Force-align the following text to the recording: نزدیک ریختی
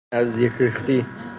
نزدیک 0.13 0.53
ریختی 0.59 1.05